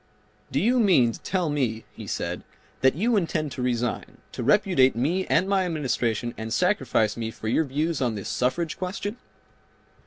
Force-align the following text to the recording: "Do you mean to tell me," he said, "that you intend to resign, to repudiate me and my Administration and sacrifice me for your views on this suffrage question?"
"Do 0.51 0.59
you 0.59 0.79
mean 0.79 1.11
to 1.11 1.19
tell 1.19 1.47
me," 1.51 1.85
he 1.93 2.07
said, 2.07 2.43
"that 2.81 2.95
you 2.95 3.15
intend 3.15 3.51
to 3.51 3.61
resign, 3.61 4.17
to 4.31 4.41
repudiate 4.41 4.95
me 4.95 5.27
and 5.27 5.47
my 5.47 5.63
Administration 5.63 6.33
and 6.39 6.51
sacrifice 6.51 7.15
me 7.15 7.29
for 7.29 7.47
your 7.47 7.65
views 7.65 8.01
on 8.01 8.15
this 8.15 8.27
suffrage 8.27 8.79
question?" 8.79 9.17